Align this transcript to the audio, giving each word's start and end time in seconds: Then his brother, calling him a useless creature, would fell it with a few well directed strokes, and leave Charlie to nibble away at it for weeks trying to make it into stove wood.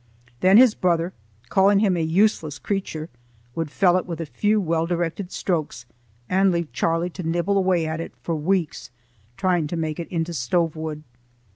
Then 0.39 0.57
his 0.57 0.73
brother, 0.73 1.13
calling 1.49 1.77
him 1.77 1.95
a 1.95 2.01
useless 2.01 2.57
creature, 2.57 3.07
would 3.53 3.69
fell 3.69 3.97
it 3.97 4.07
with 4.07 4.19
a 4.19 4.25
few 4.25 4.59
well 4.59 4.87
directed 4.87 5.31
strokes, 5.31 5.85
and 6.27 6.51
leave 6.51 6.73
Charlie 6.73 7.11
to 7.11 7.21
nibble 7.21 7.55
away 7.59 7.85
at 7.85 8.01
it 8.01 8.13
for 8.23 8.35
weeks 8.35 8.89
trying 9.37 9.67
to 9.67 9.77
make 9.77 9.99
it 9.99 10.07
into 10.07 10.33
stove 10.33 10.75
wood. 10.75 11.03